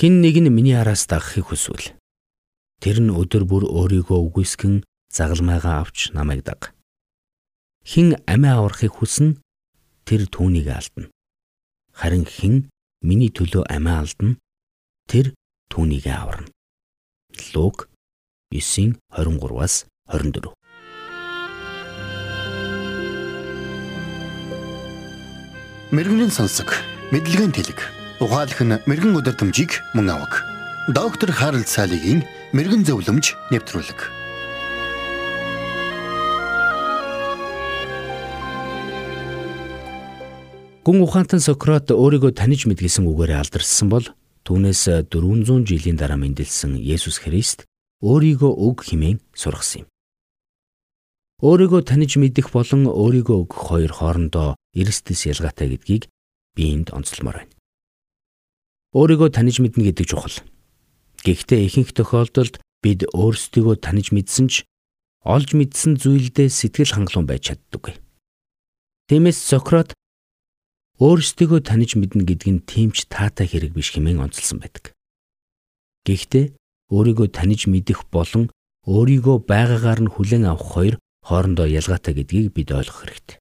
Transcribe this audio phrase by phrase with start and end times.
[0.00, 1.92] Хин нэг нь миний араас дагахыг хүсвэл
[2.80, 4.80] тэр нь өдөр бүр өөрийгөө үгүйсгэн
[5.12, 6.72] загалмайгаа авч намайг даг.
[7.84, 9.36] Хин амиа аврахыг хүснэ
[10.08, 11.12] тэр түүнийг алдна.
[11.92, 12.72] Харин хэн
[13.04, 14.40] миний төлөө амиа алдна
[15.04, 15.36] тэр
[15.68, 16.48] түүнийг аварна.
[17.52, 17.92] Лук
[18.56, 20.56] 9:23-аас 24
[25.92, 26.72] Мэргэний сонсог,
[27.12, 27.99] мэдлэгийн тэлэг.
[28.20, 30.44] Ухаалх нь мэрэгэн өдөр төмжийг мөн авах.
[30.92, 32.20] Доктор Харалт цаалогийн
[32.52, 34.00] мэрэгэн зөвлөмж нэвтрүүлэг.
[40.84, 44.04] Гүн ухаантан Сократ өөрийгөө таних мэдгэсэн үгээрээ алдарсан бол
[44.44, 47.64] түүнээс 400 жилийн дараа мэндэлсэн Есүс Христ
[48.04, 49.88] өөрийгөө өг химэн сургасан юм.
[51.40, 56.12] Өөрийгөө таних мэдэх болон өөрийгөө өгөх хоёр хоорондоо эрсдэс ялгаатай гэдгийг
[56.52, 57.59] би энд онцлмоор байна.
[58.90, 60.34] Өөрийгөө таних мэднэ гэдэг чухал.
[61.22, 64.66] Гэхдээ ихэнх тохиолдолд бид өөрсдийгөө таних мэдсэн ч
[65.22, 67.94] олж мэдсэн зүйлдээ сэтгэл хангалуун байж чаддаггүй.
[69.06, 69.94] Тиймээс Сократ
[70.98, 74.90] өөрсдийгөө таних мэднэ гэдэг нь тимч таатай хэрэг биш хэмээн онцлсан байдаг.
[76.02, 76.58] Гэхдээ
[76.90, 78.50] өөрийгөө таних мэдэх болон
[78.90, 83.38] өөрийгөө байгаагаар нь хүлээн авах хоёр хоорондоо ялгаатай гэдгийг бид ойлгох хэрэгтэй.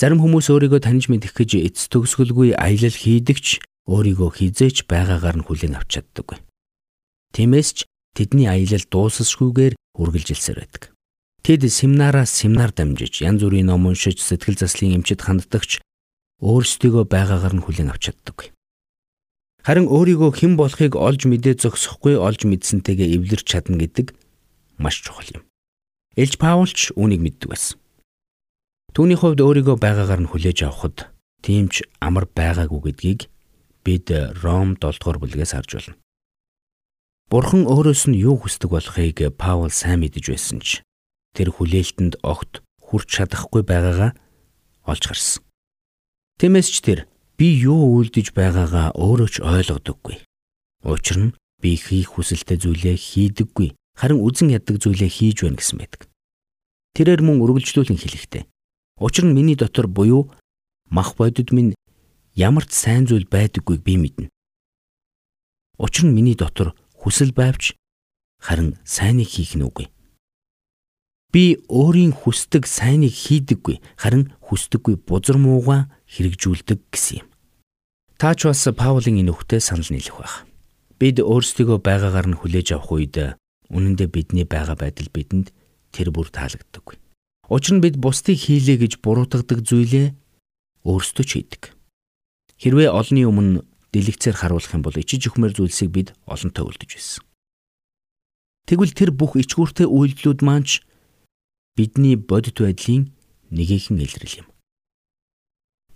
[0.00, 5.74] Зарим хүмүүс өөрийгөө таних мэдэх гэж эц төгсгөлгүй аялал хийдэгч өөрийгөө хизээч байгаагаар нь хүлээн
[5.74, 6.38] авч чаддаггүй.
[7.34, 7.78] Тиймээс ч
[8.14, 10.82] тэдний аялал дуусасгүйгээр үргэлжилсээр байдаг.
[11.42, 15.82] Тэд семинараас семинар дамжиж янз бүрийн ном уншиж сэтгэл заслын эмчит ханддагч
[16.38, 18.54] өөрсдийгөө байгаагаар нь хүлээн авч чаддаг.
[19.66, 24.16] Харин өөрийгөө хэн болохыг олж мэдээ зогсохгүй олж мэдсэнтэйгээ эвлэрч чадна гэдэг
[24.80, 25.42] маш чухал юм.
[26.16, 27.76] Элж Паулч үүнийг мэддэг байсан.
[28.96, 31.12] Түүний хувьд өөрийгөө байгаагаар нь хүлээж авахд
[31.44, 33.20] тиймч амар байгаагүй гэдгийг
[33.84, 34.10] бид
[34.42, 35.98] Ром 7 дугаар бүлгээс харж байна.
[37.30, 40.82] Бурхан өөрөөс нь юу хүсдэг болохыг Паул сайн мэдэж байсан ч
[41.34, 44.18] тэр хүлээлтэнд огт хүрч чадахгүй байгаагаа
[44.82, 45.42] олж харсан.
[46.42, 47.06] Тиймээс ч тэр
[47.38, 50.16] би юу үйлдэж байгаагаа өөрөө ч ойлгодоггүй.
[50.82, 53.78] Учир нь би хийх хүсэлтэй зүйлээ хийдэггүй.
[53.94, 56.10] Харин үзен яддаг зүйлээ хийж байна гэсэн байдаг.
[56.98, 58.50] Тэрээр мөн үргэлжлүүлэн хэлэхтэй.
[58.98, 60.34] Учир нь миний дотор буюу
[60.90, 61.78] мах бодид минь
[62.40, 64.32] ямар ч сайн зүйл байдаггүйг би мэднэ.
[65.76, 67.76] Учир нь миний дотор хүсэл байвч
[68.40, 69.92] харин сайныг хийх нь үгүй.
[71.32, 77.28] Би өөрийн хүсдэг сайныг хийдэггүй харин хүсдэггүй бузар муугаа хэрэгжүүлдэг гэсэн юм.
[78.16, 80.48] Таач бас Паулийн энэ үгтээ санал нийлэх байх.
[80.96, 83.16] Бид өөрсдийгөө байгаагаар нь хүлээж авах үед
[83.68, 85.52] үнэндээ бидний байгаа байдал бидэнд
[85.92, 86.96] тэр бүр таалагддаггүй.
[87.48, 90.12] Учир нь бид бусдыг хийлээ гэж буруутгадаг зүйлээ
[90.84, 91.62] өөрсдөө ч хийдэг.
[92.60, 93.64] Хэрвээ олонний өмнө
[93.96, 97.24] дэлгэцээр харуулах юм бол ичиж өхмөр зүйлсийг бид олонтой үлдэж байсан.
[98.68, 100.84] Тэгвэл тэр бүх ичгүүртэй үйлдэлүүд маань ч
[101.74, 103.10] бидний бодит байдлын
[103.48, 104.48] нэгэн илрэл юм.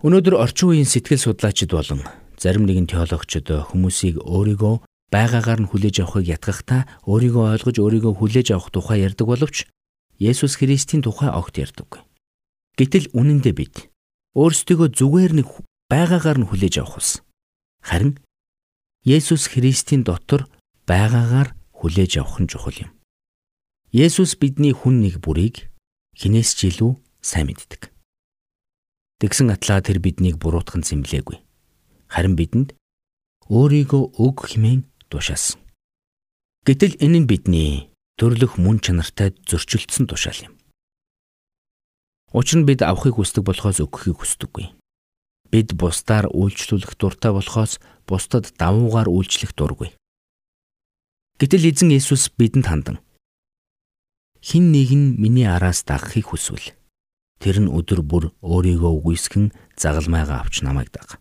[0.00, 2.00] Өнөөдөр орчин үеийн сэтгэл судлаачид болон
[2.40, 4.74] зарим нэгэн теологчид хүмүүсийг өөрийгөө
[5.12, 9.68] байгаагаар нь хүлээж авахыг ятгахдаа өөрийгөө ойлгож өөрийгөө хүлээж авах тухай ярьдаг боловч
[10.16, 12.00] Есүс Христийн тухай огт ярьдаггүй.
[12.80, 13.74] Гэтэл үнэндээ бид
[14.32, 15.48] өөрсдийгөө зүгээр нэг
[15.92, 17.10] байгаагаар нь хүлээж авах ус.
[17.82, 18.18] Харин
[19.06, 20.50] Есүс Христийн дотор
[20.90, 22.90] байгаагаар хүлээж авах нь чухал юм.
[23.94, 25.70] Есүс бидний хүн нэг бүрийг
[26.18, 27.94] хинээс ч илүү сайн мэддэг.
[29.22, 31.38] Тэгсэн атлаа тэр биднийг буруутган зэмлээгүй.
[32.10, 32.74] Харин бидэнд
[33.48, 35.62] өөрийгөө өг хэмээн тушаасан.
[36.66, 40.54] Гэтэл энэ нь бидний төрлөх мөн чанартай зөрчилдсөн тушаал юм.
[42.34, 44.74] Учир нь бид авахыг хүсдэг болохоос өгөхийг хүсдэггүй.
[45.50, 49.94] Бид бусдаар үйлчлүүлэх дуртай болохоос бусдад давуугаар үйлчлэх дургүй.
[51.38, 52.96] Гэтэл эзэн Есүс бидэнд хандан
[54.46, 56.72] хин нэг нь миний араас дагахыг хүсвэл
[57.42, 61.18] тэр нь өдөр бүр өөрийгөө үгүйсгэн загалмайгаа авч намайг даг.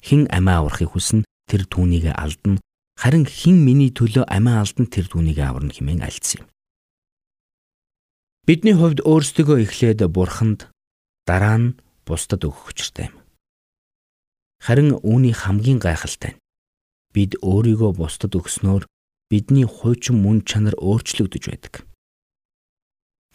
[0.00, 2.58] Хин амиа аврахыг хүснэ тэр түүнийг алдна
[2.96, 6.46] харин хин миний төлөө амиа алдна тэр түүнийг аварна хэмээн альцсан юм.
[8.48, 10.72] Бидний хувьд өөрсдөө эхлээд бурханд
[11.28, 11.76] дараа нь
[12.08, 13.16] бусдад өгөх учиртай юм.
[14.64, 16.40] Харин үүний хамгийн гайхалтай нь
[17.14, 18.88] бид өөрийгөө бусдад өгснөөр
[19.30, 21.74] бидний хуучин мөн чанар өөрчлөгдөж байдаг.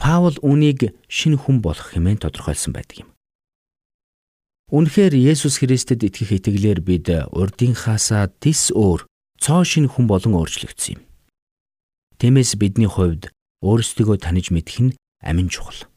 [0.02, 3.10] Паул үүнийг шинэ хүн болох хэмээн тодорхойлсон байдаг юм.
[4.74, 9.06] Үнэхээр Есүс Христэд итгэх итгэлээр бид урдынхаасаа тис өөр
[9.38, 11.02] цоо шинэ хүн болон өөрчлөгдсөн юм.
[12.18, 13.30] Тиймээс бидний хувьд
[13.62, 15.93] өөрсдийгөө таних мэдэх нь амин чухал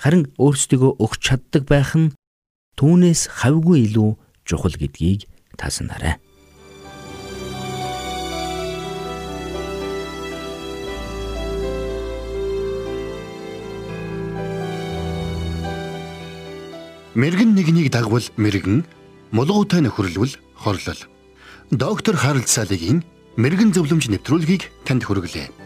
[0.00, 2.12] харин өөрсдөө өгч чаддаг байх нь
[2.76, 4.10] түүнээс хавгүй илүү
[4.44, 5.24] чухал гэдгийг
[5.56, 6.20] таснарай.
[17.16, 18.84] Мэргэн нэгнийг дагвал мэргэн,
[19.32, 21.00] мулгуутай нөхрөлвөл хорлол.
[21.72, 23.08] Доктор Харалт Салигийн
[23.40, 25.65] мэргэн зөвлөмж нэвтрүүлгийг танд хүргэлээ.